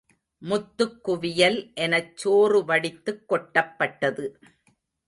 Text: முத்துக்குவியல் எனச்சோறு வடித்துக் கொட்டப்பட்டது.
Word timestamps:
முத்துக்குவியல் 0.41 1.59
எனச்சோறு 1.75 2.65
வடித்துக் 2.65 3.23
கொட்டப்பட்டது. 3.29 4.25